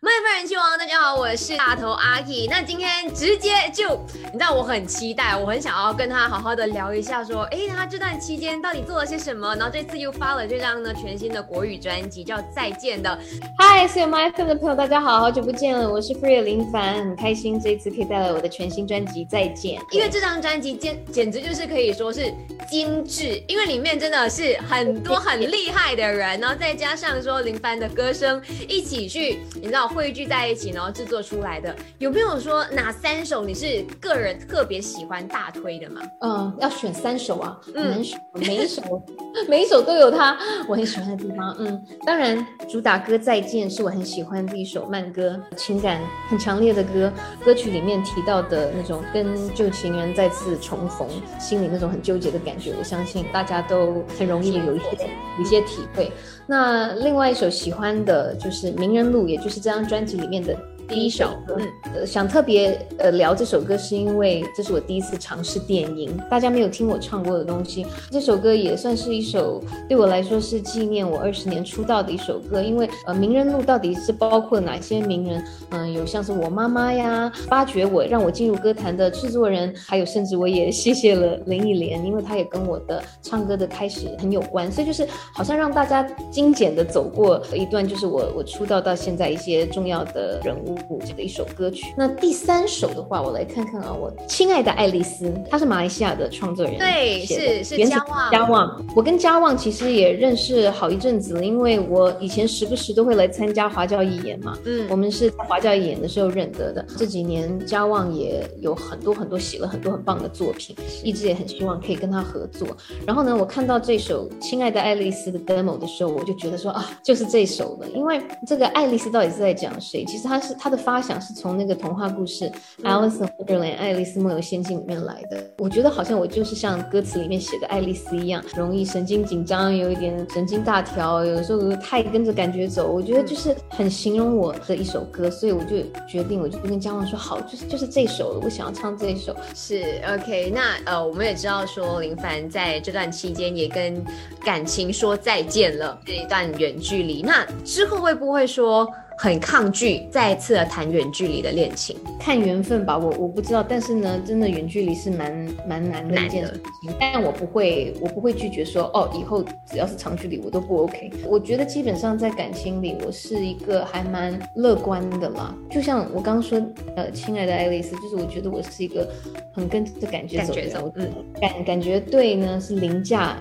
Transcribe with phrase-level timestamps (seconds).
[0.00, 2.46] 麦饭人气王，大家好，我是大头阿 K。
[2.48, 9.56] 那今天直接就，你知道我很期待，我很想要跟他好好的聊一下，说，哎，他这段期间到底做了些什么？
[9.56, 13.18] 然后这次又发了这张呢全新的国语专辑，叫《再见》的。
[13.58, 22.32] 嗨，所有麦饭的朋友，大家好，好久不见了，我是 Free 林凡，很开心这一次可以带来我的全新专辑《再见》，因为这张专辑简简直就是可以说是
[22.70, 29.87] 精致，因为里面真的是很多很厉害的人，然后再加上说林凡的歌声一起去，你知道。
[29.88, 36.00] 汇聚在一起，然后制作出来的，有没有说哪三首你是个人特别喜欢大推的吗？
[36.20, 38.04] 嗯，要选三首啊，嗯，
[38.34, 38.82] 每一首
[39.48, 40.36] 每一首都有它
[40.68, 41.56] 我很喜欢的地方。
[41.58, 47.12] 嗯，当然主打歌《再见》是我很喜欢的一首慢歌，情感很强烈的歌。
[47.44, 51.08] 歌曲里面提到的那种跟旧情人再次重逢，
[51.40, 56.10] 心里那种很纠结的感觉，我相信大家都很容易有一些一些体会。
[56.50, 60.58] 那另外一首喜欢的就是《名人录》，也就是这张专辑里面的。
[60.88, 67.86] 第一首，嗯，想特别呃聊这首歌，是因为这是我第一次尝试电音，大家没有听我唱过的东西。
[68.10, 75.44] 这首歌也算是一首对我来说是纪念我二十年出道的一首歌，因为呃名人录到底是包括哪些名人？
[75.70, 90.77] 嗯，有像是我妈妈呀，发掘我让我进入歌坛的制作人，还有甚至我也谢谢了林忆莲，因为她也跟我的唱歌的开始很有关，所以就是好像让大家精简的走过一段，就是我我出道到现在一些重要的人物。
[91.06, 91.94] 这个一首歌曲。
[91.96, 98.30] 那第三首的话，我来看看啊，我亲爱的爱丽丝，她是马来西亚的创作人，对，是是嘉旺。
[98.30, 106.86] 嘉旺，我跟嘉旺其实也认识好一阵子了，因为我以前时不时都会来参加华教义演嘛，嗯，我们是在华教义演的时候认得的。
[106.96, 112.68] 这几年嘉旺也有很多很多写了很多很棒的作品，一直也很希望可以跟他合作。
[113.04, 120.04] 然后呢，我看到这首亲爱的爱丽丝的 demo 的时候，我就觉得说啊，就是这首了，因为这个爱丽丝到底是在讲谁？
[120.04, 120.67] 其实她是她。
[120.68, 122.50] 的发想是从那个童话故事
[122.84, 125.42] 《Alice in Wonderland》爱丽丝梦游仙境里面来的。
[125.58, 132.90] 我觉得好像我就是像歌词里面写的爱丽丝一样，容易神经紧张，有一点神经大条，有时候太跟着感觉走。
[132.90, 135.76] 我觉得就是很形容我的一首歌，所以我就
[136.06, 139.34] 决定，我就跟姜旺说，好，就是就是这首了，我想要唱这一首。
[139.54, 144.04] 是 OK，那呃，我们也知道说林凡在这段期间也跟
[144.44, 147.22] 感情说再见了，这一段远距离。
[147.22, 148.88] 那之后会不会说？
[149.20, 161.10] 很抗拒再次的谈远距离的恋情，看缘分吧，我我不知道，但是呢，真的远距离是蛮蛮难的一件事情，但我不会，我不会拒绝说，哦，以后只要是长距离我都不 OK。
[161.26, 165.52] 我觉得基本上在感情里，我是一个还蛮乐观的嘛。
[165.68, 166.62] 就像我刚刚说，
[166.94, 169.08] 呃，亲爱的爱丽丝，就是我觉得我是一个
[169.52, 173.36] 很跟着感觉走的，嗯，感感觉对呢，是凌驾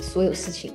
[0.00, 0.72] 所有事情，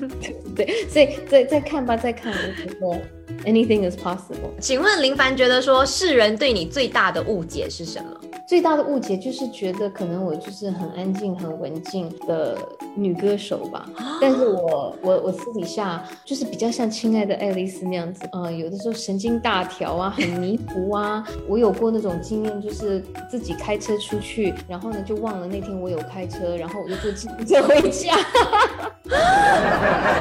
[0.56, 3.00] 对，所以再再看吧，再看，我觉得。
[3.46, 4.50] Anything is possible。
[4.60, 8.20] 请问林凡觉得说世人对你最大的误解是什么？
[8.46, 12.56] 最大的误解就是觉得可能我就是很安静、很文静的
[12.94, 13.88] 女歌手吧。
[14.20, 21.26] 但是我我我私底下就是比较像亲爱的爱丽丝那样子，呃，有的时候神经大条啊， 很迷糊啊。
[21.48, 28.14] 我有过那种经验，就是自己开车出去，然后呢就忘了那天我有开车，然后我就坐计程车回家。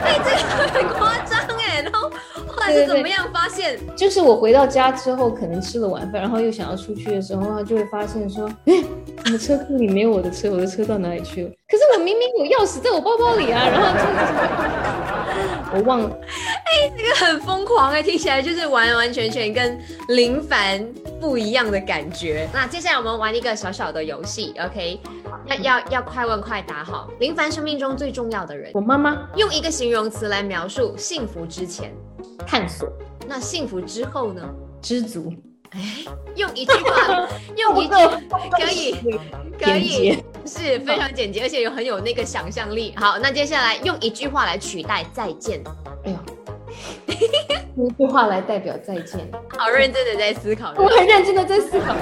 [0.03, 2.09] 哎，这个很夸张哎，然后
[2.47, 2.73] 后来。
[2.73, 3.79] 是怎么样发现？
[3.95, 8.83] 就是我回到家之后，可能吃了晚饭，然后又想要出去的时候，就会发现说，哎，
[9.25, 11.49] 我的车库里没有我的车，我的车到哪里去了？
[11.69, 13.87] 可是我明明有钥匙在我包包里啊，然后
[15.75, 16.09] 我忘了。
[16.73, 19.79] 哎，这个很疯狂哎，听起来就是完完全全跟
[20.09, 20.83] 林凡
[21.21, 22.49] 不一样的感觉。
[22.51, 24.99] 那接下来我们玩一个小小的游戏，OK？
[25.45, 27.09] 要要要快问快答好。
[27.19, 29.27] 林凡生命中最重要的人，我妈妈。
[29.35, 31.93] 用一个形容词来描述幸福之前。
[32.47, 32.89] 探索，
[33.27, 34.41] 那幸福之后呢？
[34.81, 35.31] 知足。
[35.71, 35.79] 哎，
[36.35, 37.93] 用一句话， 用一句
[38.51, 38.95] 可以，
[39.59, 42.93] 可以，是非常简洁，而且有很有那个想象力。
[42.97, 45.61] 好，那接下来用一句话来取代再见。
[46.05, 46.15] 哎
[47.77, 49.19] 呦，一句话来代表再见。
[49.57, 51.95] 好认真的在思考，我很认真的在思考。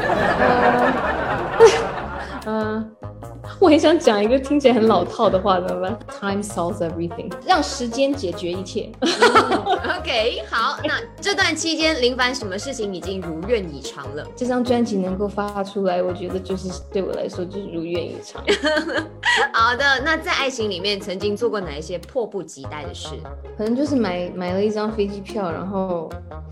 [2.45, 2.91] 嗯。
[3.59, 8.89] 我很想讲一个听起来很老套的话，怎么办？Time solves everything，让时间解决一切。
[9.01, 14.25] OK，好，那这段期间，林凡什么事情已经如愿以偿了？
[14.35, 18.41] 这张专辑能够发出来，我觉得就是对我来说就是如愿以偿。
[19.53, 23.09] 好的，那在爱情里面曾经做过哪一些迫不及待的事？
[23.57, 26.09] 可能就是买买了一张飞机票，然后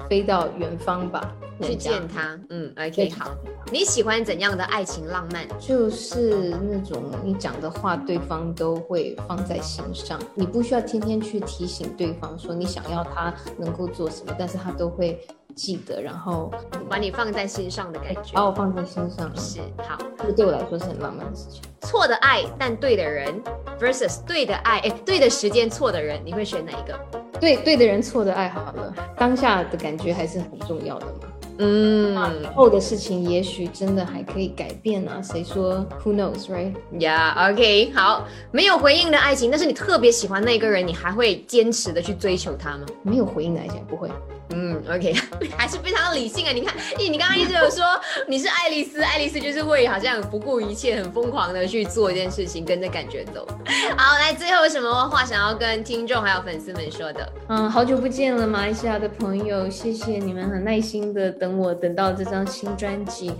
[0.09, 1.33] 飞到远方吧。
[1.61, 3.31] 去见他，嗯可以好。
[3.71, 5.45] 你喜欢怎样的爱情浪漫？
[5.59, 15.19] 就是那种你讲的话，对方都会放在心上，你不需要天天去提醒对方说你想要他能够做什么，但是他都会
[15.55, 16.51] 记得，然后
[16.89, 19.31] 把你放在心上的感觉，把我放在心上。
[19.35, 21.61] 是好，这对我来说是很浪漫的事情。
[21.81, 23.41] 错的爱但对的人
[23.79, 26.99] versus 对的爱，哎，对的时间错的人，你会选哪一个？
[27.39, 31.13] 对对的人错的爱好了，当下的感觉还是很重要的嘛。
[31.59, 32.15] 嗯，
[32.55, 35.11] 后的事情也许真的还可以改变呢。
[35.21, 36.73] 谁说？Who knows, right?
[36.97, 37.91] Yeah, OK.
[37.93, 42.85] 好，没有回应的爱情，但是你特别喜欢那个人，你还会坚持的去追求他吗？
[43.03, 44.09] 没有回应的爱情不会。
[44.51, 45.13] 嗯，OK，
[45.55, 46.51] 还是非常理性啊。
[46.51, 47.83] 你看，你刚刚一直有说
[48.27, 53.47] 你是爱丽丝，爱丽丝就是会好像不顾一切、很疯狂的去做一件事情，跟着感觉走。
[53.95, 57.31] 好，来，最后有什么话想要跟听众还有粉丝们说的？
[57.49, 63.31] 嗯，好久不见了，马来西亚的朋友，谢谢你们很耐心的等我等到这张新专辑。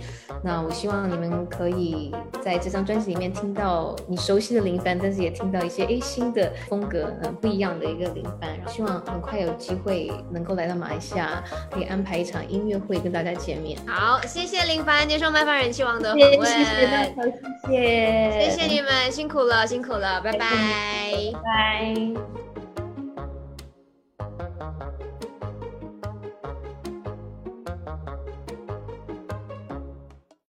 [0.42, 8.48] 那我希望你们可以在这张专辑里面听到你熟悉的林凡，但是也听到一些诶新的风格，嗯，不一样的一个林凡。
[8.68, 11.00] 希望很快有机会能够来到马来。
[11.00, 13.78] 西亚可以安排一场音乐会跟大家见面。
[13.86, 17.12] 好，谢谢林凡接受麦饭人气王的访问，谢谢大家，
[17.66, 20.46] 谢谢，谢谢你们辛苦了，辛苦了，拜拜，
[21.42, 22.49] 拜。